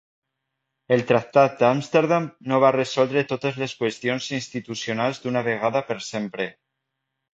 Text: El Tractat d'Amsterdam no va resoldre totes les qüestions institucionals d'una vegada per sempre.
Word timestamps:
El 0.95 1.03
Tractat 1.11 1.59
d'Amsterdam 1.59 2.25
no 2.53 2.59
va 2.65 2.71
resoldre 2.77 3.25
totes 3.35 3.61
les 3.65 3.75
qüestions 3.83 4.31
institucionals 4.41 5.21
d'una 5.27 5.45
vegada 5.53 5.85
per 5.91 5.99
sempre. 6.11 6.53